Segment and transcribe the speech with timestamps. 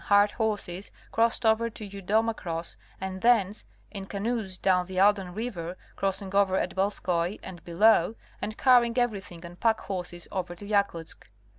[0.09, 5.35] 148 hired horses, crossed over to Yudoma Cross and thence in canoes down the Aldan
[5.35, 10.65] river, crossing over at Belskoi and below, and carrying everything on pack horses over to
[10.65, 11.27] Yakutsk.